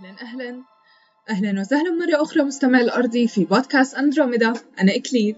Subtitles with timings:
[0.00, 0.62] أهلا أهلا.
[1.30, 4.52] أهلا وسهلا مرة أخرى مستمع الأرضي في بودكاست أندروميدا.
[4.80, 5.36] أنا إكليل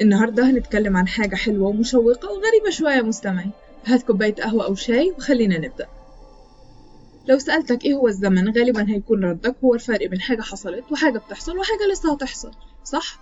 [0.00, 3.50] النهاردة هنتكلم عن حاجة حلوة ومشوقة وغريبة شوية مستمعي.
[3.86, 5.86] هات كوباية قهوة أو شاي وخلينا نبدأ.
[7.26, 11.58] لو سألتك إيه هو الزمن غالبا هيكون ردك هو الفرق بين حاجة حصلت وحاجة بتحصل
[11.58, 12.50] وحاجة لسه هتحصل
[12.84, 13.18] صح؟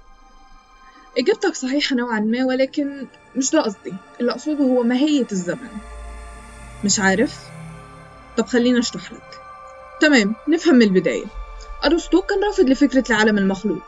[1.19, 3.07] إجابتك صحيحة نوعا ما ولكن
[3.37, 3.93] مش ده قصدي.
[4.21, 5.69] اللي أقصده هو ماهية الزمن.
[6.85, 7.41] مش عارف؟
[8.37, 9.41] طب خلينا أشرح لك.
[10.01, 11.25] تمام نفهم من البداية.
[11.85, 13.83] أرسطو كان رافض لفكرة العالم المخلوق.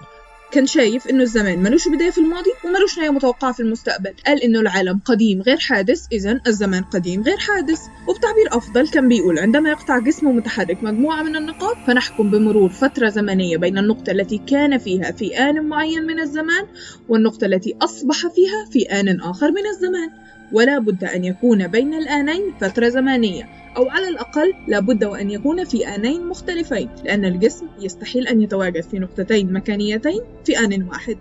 [0.53, 4.15] كان شايف إنه الزمان ملوش بداية في الماضي وملوش نهاية متوقعة في المستقبل.
[4.27, 7.81] قال إنه العالم قديم غير حادث إذا الزمان قديم غير حادث.
[8.09, 13.57] وبتعبير أفضل كان بيقول عندما يقطع جسم متحرك مجموعة من النقاط فنحكم بمرور فترة زمنية
[13.57, 16.67] بين النقطة التي كان فيها في آن معين من الزمان
[17.09, 20.11] والنقطة التي أصبح فيها في آن آخر من الزمان.
[20.53, 25.89] ولا بد أن يكون بين الآنين فترة زمنية أو على الأقل لابد وأن يكون في
[25.89, 31.17] آنين مختلفين لأن الجسم يستحيل أن يتواجد في نقطتين مكانيتين في آن واحد.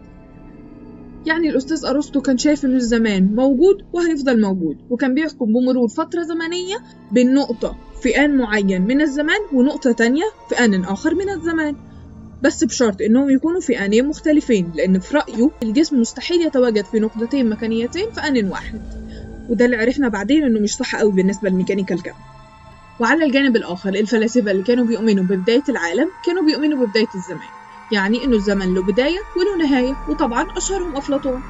[1.25, 6.75] يعني الأستاذ أرسطو كان شايف إن الزمان موجود وهيفضل موجود وكان بيحكم بمرور فترة زمنية
[7.11, 11.75] بين نقطة في آن معين من الزمان ونقطة تانية في آن آخر من الزمان.
[12.43, 17.49] بس بشرط إنهم يكونوا في آنين مختلفين لأن في رأيه الجسم مستحيل يتواجد في نقطتين
[17.49, 18.81] مكانيتين في آن واحد.
[19.49, 22.13] وده اللي عرفنا بعدين إنه مش صح قوي بالنسبة لميكانيكا الكم
[22.99, 27.47] وعلى الجانب الآخر الفلاسفة اللي كانوا بيؤمنوا ببداية العالم كانوا بيؤمنوا ببداية الزمان.
[27.91, 31.41] يعني إنه الزمن له بداية وله نهاية وطبعا أشهرهم أفلاطون.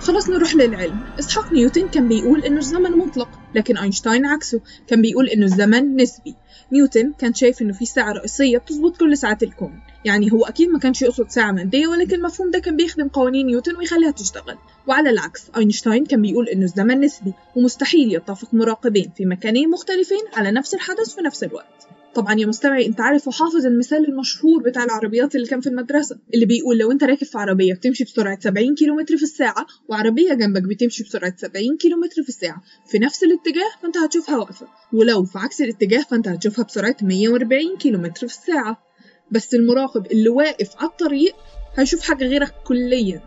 [0.00, 1.00] خلاص نروح للعلم.
[1.18, 3.39] إسحاق نيوتن كان بيقول إنه الزمن مطلق.
[3.54, 6.34] لكن أينشتاين عكسه كان بيقول إنه الزمن نسبي.
[6.72, 9.80] نيوتن كان شايف إنه في ساعة رئيسية بتظبط كل ساعات الكون.
[10.04, 13.76] يعني هو أكيد ما كانش يقصد ساعة مادية ولكن المفهوم ده كان بيخدم قوانين نيوتن
[13.76, 14.56] ويخليها تشتغل.
[14.86, 20.50] وعلى العكس أينشتاين كان بيقول إنه الزمن نسبي ومستحيل يتفق مراقبين في مكانين مختلفين على
[20.50, 21.88] نفس الحدث في نفس الوقت.
[22.14, 26.46] طبعا يا مستمعي أنت عارف وحافظ المثال المشهور بتاع العربيات اللي كان في المدرسة اللي
[26.46, 31.02] بيقول لو أنت راكب في عربية بتمشي بسرعة 70 كيلومتر في الساعة وعربية جنبك بتمشي
[31.04, 36.02] بسرعة 70 كيلومتر في الساعة في نفس الاتجاه فأنت هتشوفها واقفة ولو في عكس الاتجاه
[36.10, 38.82] فأنت هتشوفها بسرعة 140 كيلومتر في الساعة.
[39.30, 41.34] بس المراقب اللي واقف على الطريق
[41.76, 43.20] هيشوف حاجة غيرك كليا.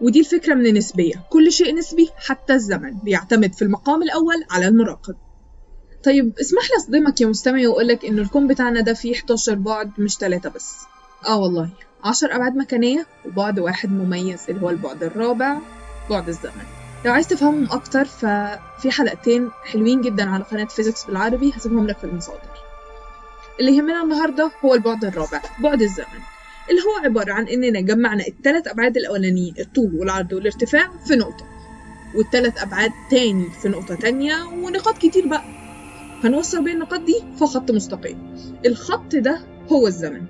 [0.00, 5.14] ودي الفكرة من النسبية كل شيء نسبي حتى الزمن بيعتمد في المقام الأول على المراقب.
[6.06, 10.16] طيب اسمح لي أصدمك يا مستمع وأقولك إنه الكون بتاعنا ده فيه 11 بعد مش
[10.16, 10.76] 3 بس.
[11.26, 11.68] آه والله
[12.04, 15.58] 10 أبعاد مكانية وبعد واحد مميز اللي هو البعد الرابع
[16.10, 16.62] بعد الزمن.
[17.04, 22.04] لو عايز تفهمهم أكتر ففي حلقتين حلوين جدا على قناة فيزيكس بالعربي هسيبهم لك في
[22.04, 22.56] المصادر.
[23.60, 26.20] اللي يهمنا النهاردة هو البعد الرابع بعد الزمن
[26.70, 31.44] اللي هو عبارة عن إننا جمعنا التلات أبعاد الأولانيين الطول والعرض والارتفاع في نقطة
[32.14, 35.65] والتلات أبعاد تاني في نقطة تانية ونقاط كتير بقى.
[36.24, 38.34] هنوصل بين النقاط دي في خط مستقيم.
[38.66, 39.40] الخط ده
[39.72, 40.22] هو الزمن.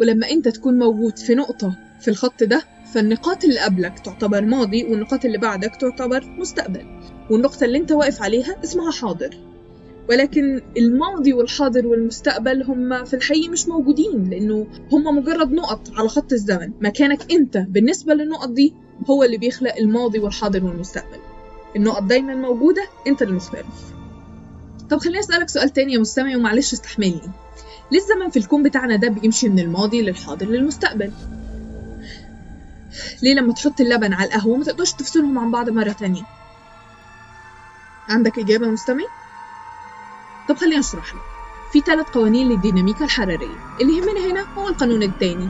[0.00, 2.62] ولما انت تكون موجود في نقطة في الخط ده
[2.92, 6.86] فالنقاط اللي قبلك تعتبر ماضي والنقاط اللي بعدك تعتبر مستقبل.
[7.30, 9.36] والنقطة اللي انت واقف عليها اسمها حاضر.
[10.08, 16.32] ولكن الماضي والحاضر والمستقبل هم في الحقيقة مش موجودين لأنه هم مجرد نقط على خط
[16.32, 16.72] الزمن.
[16.80, 18.74] مكانك أنت بالنسبة للنقط دي
[19.10, 21.18] هو اللي بيخلق الماضي والحاضر والمستقبل.
[21.76, 23.66] النقط دايما موجودة أنت المختلف
[24.90, 27.30] طب خليني أسألك سؤال تاني يا مستمع ومعلش استحملني.
[27.92, 31.12] ليه الزمن في الكون بتاعنا ده بيمشي من الماضي للحاضر للمستقبل؟
[33.22, 36.22] ليه لما تحط اللبن على القهوة ما تقدرش تفصلهم عن بعض مرة تانية؟
[38.08, 39.04] عندك إجابة مستمع؟
[40.48, 41.20] طب خليني أشرح لك.
[41.72, 43.76] في ثلاث قوانين للديناميكا الحرارية.
[43.80, 45.48] اللي يهمنا هنا هو القانون الثاني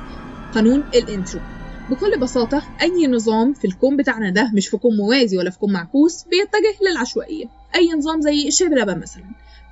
[0.55, 1.47] قانون الانتروبي
[1.91, 5.73] بكل بساطة أي نظام في الكون بتاعنا ده مش في كون موازي ولا في كون
[5.73, 7.47] معكوس بيتجه للعشوائية.
[7.75, 9.25] أي نظام زي الشاي بلبن مثلا.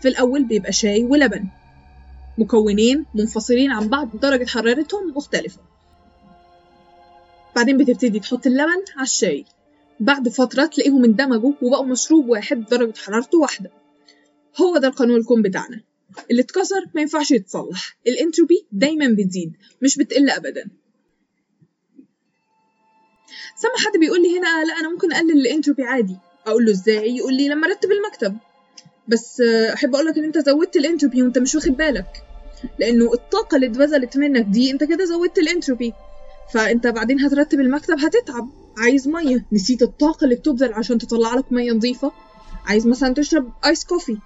[0.03, 1.45] في الأول بيبقى شاي ولبن.
[2.39, 5.61] مكونين منفصلين عن بعض درجة حرارتهم مختلفة.
[7.57, 9.45] بعدين بتبتدي تحط اللبن على الشاي.
[10.01, 13.71] بعد فترة تلاقيهم اندمجوا وبقوا مشروب واحد درجة حرارته واحدة.
[14.61, 15.81] هو ده القانون الكون بتاعنا.
[16.31, 17.97] اللي اتكسر ما ينفعش يتصلح.
[18.07, 19.53] الانتروبي دايما بتزيد
[19.83, 20.71] مش بتقل ابدا.
[23.57, 27.35] سمع حد بيقول لي هنا لا أنا ممكن أقلل الانتروبي عادي أقول له إزاي؟ يقول
[27.35, 28.37] لي لما ارتب المكتب.
[29.09, 29.41] بس
[29.75, 32.23] أحب أقول لك إن أنت زودت الانتروبي وأنت مش واخد بالك
[32.79, 35.93] لأنه الطاقة اللي اتبذلت منك دي أنت كده زودت الانتروبي
[36.53, 38.49] فأنت بعدين هترتب المكتب هتتعب.
[38.79, 42.13] عايز مية؟ نسيت الطاقة اللي بتبذل عشان تطلع لك مية نظيفة.
[42.67, 44.19] عايز مثلا تشرب iced coffee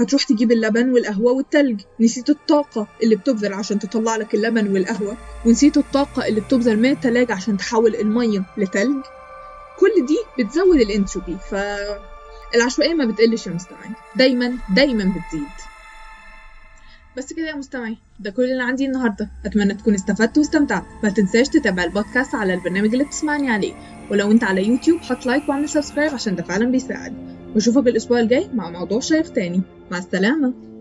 [0.00, 1.80] هتروح تجيب اللبن والقهوة والتلج.
[2.00, 7.34] نسيت الطاقة اللي بتبذل عشان تطلع لك اللبن والقهوة ونسيت الطاقة اللي بتبذل من التلاجة
[7.34, 9.02] عشان تحول المية لتلج.
[9.78, 11.54] كل دي بتزود الانتروبي ف
[12.54, 15.48] العشوائية ما بتقلش يا مستمعي دايما دايما بتزيد.
[17.16, 19.30] بس كده يا مستمعي ده كل اللي عندي النهاردة.
[19.44, 20.84] أتمنى تكون استفدت واستمتعت.
[21.02, 23.74] ما تنساش تتابع البودكاست على البرنامج اللي بتسمعني عليه.
[24.10, 27.43] ولو انت على يوتيوب حط like واعمل subscribe عشان ده فعلا بيساعد.
[27.54, 29.60] واشوفك الأسبوع الجاي مع موضوع شيق تاني.
[29.90, 30.73] مع السلامة.